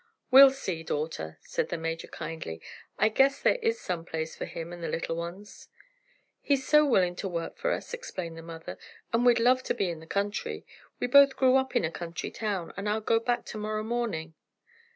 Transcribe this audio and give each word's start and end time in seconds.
"We'll 0.31 0.49
see, 0.49 0.81
daughter," 0.81 1.37
said 1.43 1.69
the 1.69 1.77
major 1.77 2.07
kindly. 2.07 2.59
"I 2.97 3.07
guess 3.07 3.39
there 3.39 3.59
is 3.61 3.79
some 3.79 4.03
place 4.03 4.35
for 4.35 4.45
him 4.45 4.73
and 4.73 4.83
the 4.83 4.87
little 4.89 5.15
ones." 5.15 5.67
"He's 6.41 6.65
so 6.65 6.83
willin' 6.87 7.15
to 7.17 7.27
work 7.27 7.55
for 7.59 7.69
us," 7.71 7.93
explained 7.93 8.35
the 8.35 8.41
mother, 8.41 8.79
"and 9.13 9.27
we'd 9.27 9.37
love 9.39 9.61
to 9.61 9.75
be 9.75 9.91
in 9.91 9.99
the 9.99 10.07
country. 10.07 10.65
We 10.99 11.05
both 11.05 11.35
grew 11.35 11.55
up 11.55 11.75
in 11.75 11.85
a 11.85 11.91
country 11.91 12.31
town, 12.31 12.73
and 12.75 12.89
I'll 12.89 12.99
go 12.99 13.19
back 13.19 13.45
to 13.45 13.59
morrow 13.59 13.83
morning. 13.83 14.33